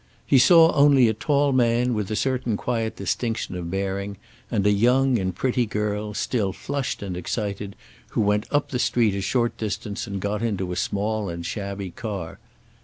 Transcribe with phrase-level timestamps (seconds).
[0.25, 4.17] He saw only a tall man with a certain quiet distinction of bearing,
[4.49, 7.75] and a young and pretty girl, still flushed and excited,
[8.09, 11.91] who went up the street a short distance and got into a small and shabby
[11.91, 12.39] car.